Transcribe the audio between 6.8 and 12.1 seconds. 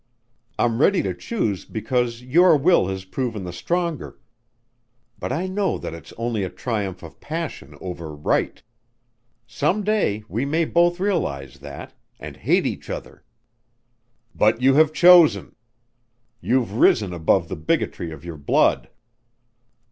of passion over right. Some day we may both realize that